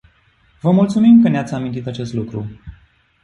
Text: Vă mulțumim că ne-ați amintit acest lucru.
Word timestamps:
Vă 0.61 0.71
mulțumim 0.71 1.21
că 1.21 1.29
ne-ați 1.29 1.53
amintit 1.53 1.87
acest 1.87 2.13
lucru. 2.13 2.47